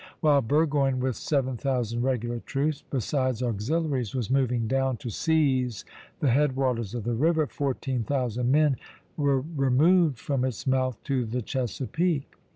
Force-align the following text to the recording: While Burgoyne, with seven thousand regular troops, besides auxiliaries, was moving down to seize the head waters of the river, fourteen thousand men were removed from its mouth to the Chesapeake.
While 0.19 0.41
Burgoyne, 0.41 0.99
with 0.99 1.15
seven 1.15 1.57
thousand 1.57 2.01
regular 2.01 2.39
troops, 2.39 2.83
besides 2.89 3.43
auxiliaries, 3.43 4.15
was 4.15 4.31
moving 4.31 4.65
down 4.67 4.97
to 4.97 5.11
seize 5.11 5.85
the 6.21 6.31
head 6.31 6.55
waters 6.55 6.95
of 6.95 7.03
the 7.03 7.13
river, 7.13 7.45
fourteen 7.45 8.03
thousand 8.03 8.51
men 8.51 8.77
were 9.15 9.41
removed 9.41 10.17
from 10.17 10.43
its 10.43 10.65
mouth 10.65 10.97
to 11.03 11.23
the 11.23 11.43
Chesapeake. 11.43 12.35